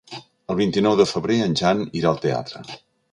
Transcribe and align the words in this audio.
El 0.53 0.57
vint-i-nou 0.61 0.95
de 1.01 1.05
febrer 1.11 1.37
en 1.49 1.53
Jan 1.61 1.83
irà 2.01 2.09
al 2.13 2.23
teatre. 2.25 2.63